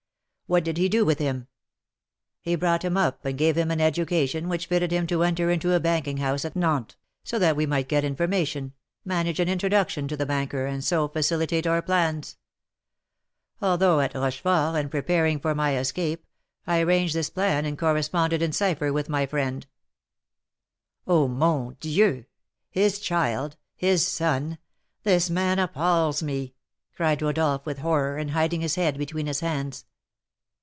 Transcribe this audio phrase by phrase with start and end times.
[0.47, 1.47] "What did he do with him?"
[2.41, 5.71] "He brought him up, and gave him an education which fitted him to enter into
[5.71, 8.73] a banking house at Nantes, so that we might get information,
[9.05, 12.35] manage an introduction to the banker, and so facilitate our plans.
[13.61, 16.25] Although at Rochefort, and preparing for my escape,
[16.67, 19.65] I arranged this plan and corresponded in cipher with my friend"
[21.07, 22.25] "Oh, mon Dieu!
[22.69, 23.55] his child!
[23.73, 24.57] his son!
[25.03, 26.55] This man appals me!"
[26.93, 29.85] cried Rodolph, with horror, and hiding his head between his hands.